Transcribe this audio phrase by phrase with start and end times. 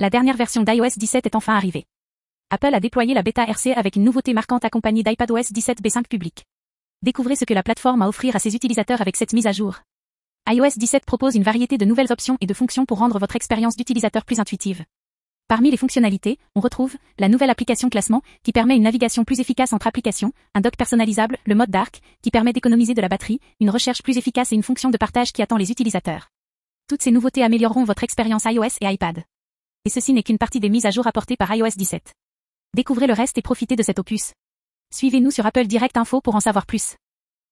[0.00, 1.84] La dernière version d'iOS 17 est enfin arrivée.
[2.48, 6.46] Apple a déployé la bêta RC avec une nouveauté marquante accompagnée d'iPadOS 17 B5 public.
[7.02, 9.52] Découvrez ce que la plateforme a à offrir à ses utilisateurs avec cette mise à
[9.52, 9.80] jour.
[10.48, 13.76] iOS 17 propose une variété de nouvelles options et de fonctions pour rendre votre expérience
[13.76, 14.86] d'utilisateur plus intuitive.
[15.48, 19.74] Parmi les fonctionnalités, on retrouve la nouvelle application classement qui permet une navigation plus efficace
[19.74, 23.68] entre applications, un dock personnalisable, le mode dark qui permet d'économiser de la batterie, une
[23.68, 26.30] recherche plus efficace et une fonction de partage qui attend les utilisateurs.
[26.88, 29.24] Toutes ces nouveautés amélioreront votre expérience iOS et iPad.
[29.86, 32.12] Et ceci n'est qu'une partie des mises à jour apportées par iOS 17.
[32.74, 34.34] Découvrez le reste et profitez de cet opus.
[34.94, 36.96] Suivez-nous sur Apple Direct Info pour en savoir plus.